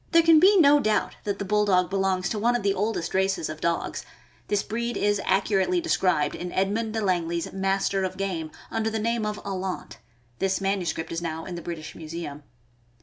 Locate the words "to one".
2.29-2.55